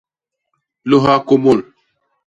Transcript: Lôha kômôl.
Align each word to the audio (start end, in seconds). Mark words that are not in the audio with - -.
Lôha 0.89 1.15
kômôl. 1.27 1.59